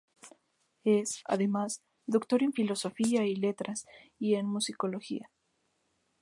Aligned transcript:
Es, 0.83 1.21
además, 1.27 1.83
Doctor 2.07 2.41
en 2.41 2.53
Filosofía 2.53 3.27
y 3.27 3.35
Letras 3.35 3.85
y 4.17 4.33
en 4.33 4.47
Musicología. 4.47 5.29